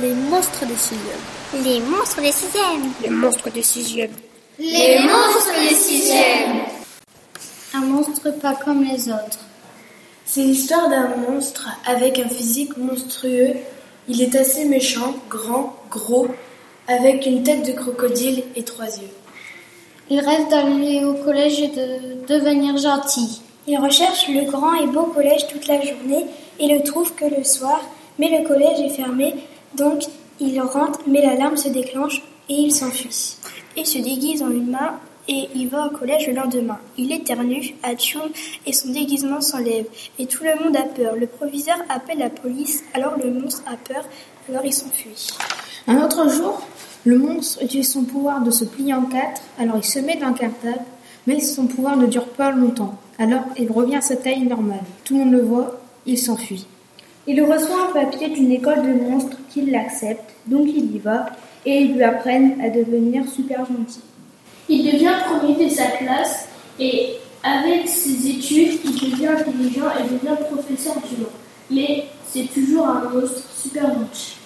[0.00, 1.62] Les monstres des sixièmes.
[1.64, 2.92] Les monstres des sixièmes.
[3.02, 4.14] Les monstres des sixièmes.
[4.58, 6.60] Les monstres des sixièmes.
[7.74, 9.40] Un monstre pas comme les autres.
[10.24, 13.52] C'est l'histoire d'un monstre avec un physique monstrueux.
[14.08, 16.28] Il est assez méchant, grand, gros,
[16.88, 19.12] avec une tête de crocodile et trois yeux.
[20.08, 23.42] Il rêve d'aller au collège et de devenir gentil.
[23.66, 26.24] Il recherche le grand et beau collège toute la journée
[26.58, 27.82] et le trouve que le soir,
[28.18, 29.34] mais le collège est fermé,
[29.76, 30.04] donc
[30.40, 33.36] il rentre, mais l'alarme se déclenche et il s'enfuit.
[33.76, 34.98] Il se déguise en une main
[35.28, 36.78] et il va au collège le lendemain.
[36.98, 38.30] Il éternue, atchoum
[38.66, 39.86] et son déguisement s'enlève.
[40.18, 41.14] Et tout le monde a peur.
[41.16, 44.04] Le proviseur appelle la police, alors le monstre a peur,
[44.48, 45.28] alors il s'enfuit.
[45.86, 46.60] Un autre jour,
[47.04, 50.28] le monstre utilise son pouvoir de se plier en quatre, alors il se met dans
[50.28, 50.84] un cartable,
[51.26, 52.98] mais son pouvoir ne dure pas longtemps.
[53.18, 54.82] Alors il revient à sa taille normale.
[55.04, 56.66] Tout le monde le voit, il s'enfuit.
[57.26, 61.26] Il reçoit un papier d'une école de monstres qui l'accepte, donc il y va,
[61.64, 64.00] et ils lui apprennent à devenir super gentil.
[64.68, 66.48] Il devient premier de sa classe
[66.80, 67.14] et
[67.44, 71.28] avec ses études, il devient intelligent et devient professeur du nom.
[71.70, 74.36] Mais c'est toujours un monstre super gentil.